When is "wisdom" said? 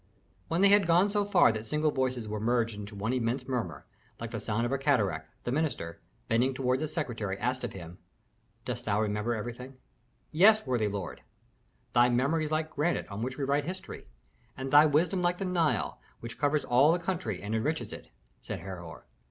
14.87-15.21